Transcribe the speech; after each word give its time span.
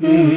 Mm-hmm. 0.00 0.34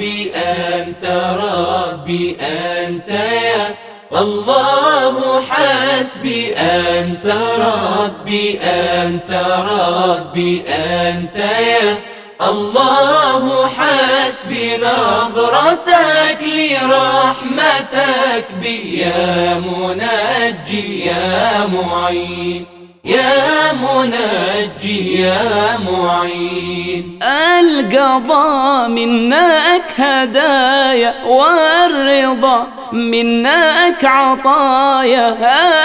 ربي 0.00 0.32
أنت 0.34 1.04
ربي 1.40 2.36
أنت 2.40 3.08
يا 3.08 3.74
الله 4.16 5.42
حسبي. 5.50 6.54
أنت 6.56 7.34
ربي 7.58 8.60
أنت 8.60 9.32
ربي 9.68 10.64
أنت 10.68 11.36
يا 11.36 11.96
الله 12.42 13.68
حسبي. 13.68 14.76
نظرتك 14.76 16.42
لرحمتك 16.42 18.44
بي 18.62 19.00
يا 19.00 19.54
منجي 19.54 21.06
يا 21.06 21.66
معين. 21.66 22.79
يا 23.10 23.72
منجي 23.72 25.20
يا 25.22 25.78
معين. 25.86 27.18
القضاء 27.22 28.88
منك 28.88 29.88
هدايا 29.98 31.14
والرضا 31.26 32.66
منك 32.92 34.04
عطايا. 34.04 35.36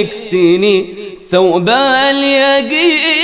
اكسني 0.02 0.86
ثوب 1.32 1.70
اليقين. 2.10 3.17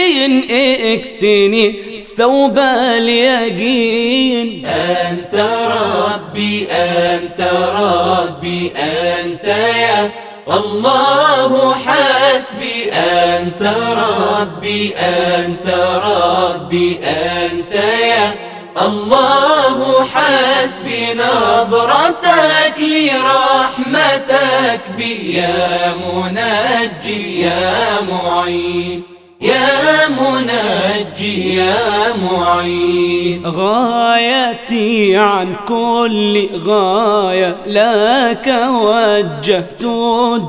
إكسني 0.93 1.93
ثوب 2.17 2.59
اليقين. 2.97 4.65
أنت 4.65 5.35
ربي 5.67 6.67
أنت 6.71 7.41
ربي 7.75 8.71
أنت 8.77 9.45
يا 9.45 10.09
الله 10.47 11.75
حسبي. 11.75 12.91
أنت 12.93 13.73
ربي 13.89 14.95
أنت 14.95 15.67
ربي 16.05 16.99
أنت 17.03 17.75
يا 18.01 18.33
الله 18.81 20.05
حسبي. 20.13 21.13
نظرتك 21.13 22.77
لرحمتك 22.79 24.81
بي 24.97 25.37
يا 25.37 25.93
منجي 25.93 27.41
يا 27.41 28.01
معين. 28.09 29.12
يا 29.43 30.07
منجي 30.07 31.55
يا 31.55 31.75
معين. 32.23 33.43
غايتي 33.45 35.17
عن 35.17 35.55
كل 35.67 36.49
غاية 36.65 37.55
لك 37.67 38.55
وجهت 38.69 39.85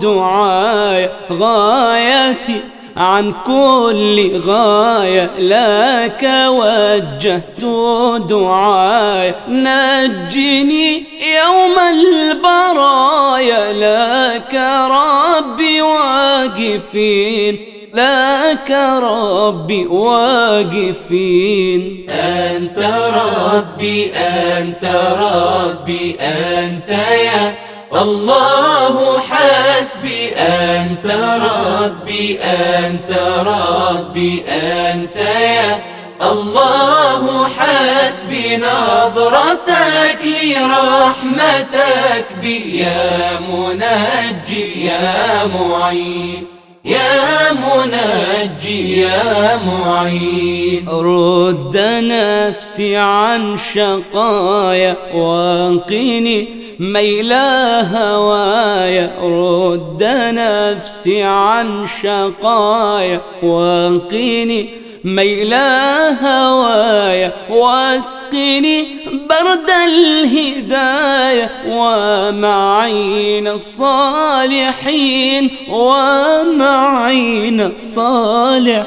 دعايا 0.03 1.11
غايتي 1.33 2.61
عن 2.97 3.35
كل 3.47 4.41
غاية 4.47 5.31
لك 5.39 6.31
وجهت 6.49 7.65
دعايا 8.29 9.35
نجني 9.49 11.05
يوم 11.37 11.77
البرايا 11.93 13.73
لك 13.73 14.55
ربي 14.91 15.83
واقفين. 15.83 17.74
لك 17.95 18.71
ربي 19.03 19.87
واقفين. 19.87 21.31
أنت 22.11 22.79
ربي 23.15 24.13
أنت 24.15 24.85
ربي 25.19 26.17
أنت 26.21 26.89
يا 26.89 27.55
الله 28.03 29.19
حسبي. 29.19 30.29
أنت 30.37 31.07
ربي 31.41 32.39
أنت 32.43 33.13
ربي 33.39 34.45
أنت 34.49 35.17
يا 35.17 35.79
الله 36.23 37.49
حسبي. 37.49 38.57
نظرتك 38.57 40.23
لرحمتك 40.43 42.27
بي 42.43 42.79
يا 42.79 43.41
منجي 43.49 44.87
يا 44.87 45.47
معين. 45.47 46.54
يا 46.85 47.53
منجي 47.53 49.01
يا 49.01 49.61
معين. 49.67 50.89
رد 50.89 51.77
نفسي 52.03 52.97
عن 52.97 53.57
شقايا 53.75 54.97
وانقني 55.15 56.49
ميل 56.79 57.33
هوايا. 57.93 59.11
رد 59.23 60.03
نفسي 60.35 61.23
عن 61.23 61.87
شقايا 62.03 63.21
وانقني 63.43 64.84
ميل 65.05 65.55
هوايا 66.23 67.33
واسقني 67.51 68.87
برد 69.29 69.71
الهداية 69.85 71.51
ومعين 71.69 73.49
الصالحين 73.49 74.71
ومعين 75.71 77.61
الصالحين. 77.61 78.81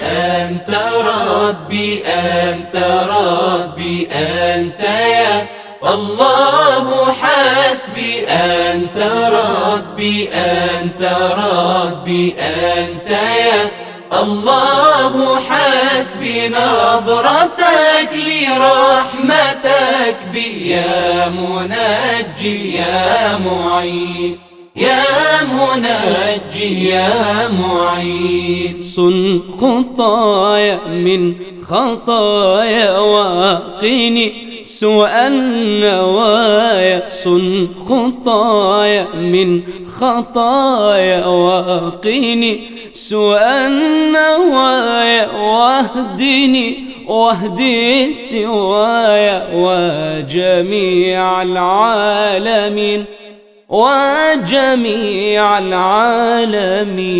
أنت 0.00 0.70
ربي 0.96 2.02
أنت 2.06 2.76
ربي 3.08 4.08
أنت 4.12 4.80
يا 4.80 5.46
الله 5.94 7.12
حسبي. 7.12 8.26
أنت 8.28 8.98
ربي 9.32 10.28
أنت 10.28 11.02
ربي 11.36 12.34
أنت 12.38 13.10
يا 13.10 13.81
الله 14.20 15.40
حسبي 15.48 16.48
نظرتك 16.48 18.10
لرحمتك 18.12 20.16
بي 20.32 20.70
يا 20.70 21.28
منجي 21.28 22.76
يا 22.76 23.38
معين 23.46 24.38
يا 24.76 25.02
منجي 25.42 26.88
يا 26.88 27.48
معين. 27.48 28.80
صن 28.80 29.42
خطايا 29.60 30.78
من 30.88 31.34
خطايا 31.70 32.98
واقني 32.98 34.32
سوء 34.64 35.08
النوايا 35.08 36.51
صن 37.08 37.68
خطايا 37.88 39.06
من 39.14 39.62
خطايا 40.00 41.26
واقني 41.26 42.60
سوء 42.92 43.40
النوايا 43.42 45.30
واهدني 45.32 46.78
واهدي 47.06 48.12
سوايا 48.12 49.48
وجميع 49.54 51.42
العالمين 51.42 53.04
وجميع 53.68 55.58
العالمين. 55.58 57.10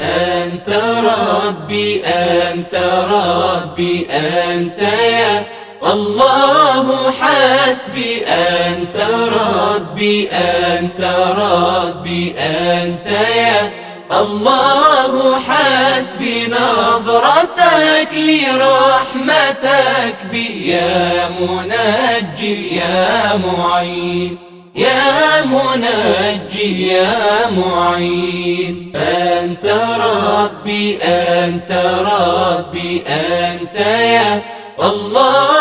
أنت 0.00 0.68
ربي 1.04 2.04
أنت 2.04 2.74
ربي 3.10 4.06
أنت 4.10 4.82
يا 4.82 5.44
الله 5.92 7.12
حسبي 7.20 8.24
أنت 8.26 8.96
ربي 9.40 10.28
أنت 10.30 11.00
ربي 11.38 12.34
أنت 12.38 13.06
يا 13.36 13.70
الله 14.12 15.40
حسبي. 15.48 16.46
نظرتك 16.46 18.08
لرحمتك 18.14 20.14
بي 20.32 20.70
يا 20.70 21.28
منجي 21.40 22.76
يا 22.76 23.36
معين 23.46 24.36
يا 24.76 25.44
منجي 25.44 26.88
يا 26.92 27.16
معين. 27.56 28.92
أنت 28.96 29.66
ربي 30.06 30.98
أنت 31.02 31.72
ربي 32.12 33.02
أنت 33.08 33.76
يا 34.16 34.40
الله 34.82 35.57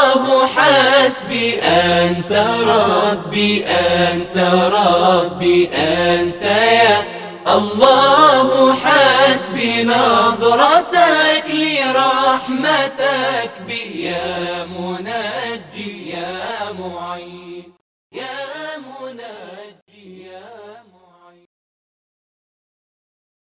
حسبي 0.56 1.60
أنت 1.62 2.46
ربي 2.68 3.66
أنت 3.66 4.38
ربي 4.74 5.70
أنت 5.74 6.44
يا 6.44 7.04
الله. 7.48 8.74
حسبي 8.74 9.84
نظرتك 9.84 11.46
لرحمتك 11.50 13.52
بي 13.68 14.04
يا 14.04 14.66
منجي 14.66 16.10
يا 16.10 16.40
معين. 16.80 17.77